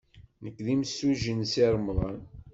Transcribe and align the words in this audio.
Nekk 0.43 0.57
d 0.65 0.67
imsujji 0.73 1.33
n 1.33 1.41
Si 1.51 1.65
Remḍan. 1.73 2.19